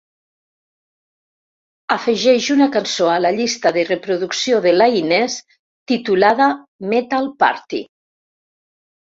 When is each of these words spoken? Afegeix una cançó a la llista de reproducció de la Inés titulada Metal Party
Afegeix 1.95 2.47
una 2.55 2.67
cançó 2.75 3.09
a 3.17 3.17
la 3.25 3.31
llista 3.35 3.73
de 3.75 3.83
reproducció 3.91 4.63
de 4.65 4.73
la 4.79 4.89
Inés 5.03 5.37
titulada 5.93 6.49
Metal 6.97 7.31
Party 7.45 7.85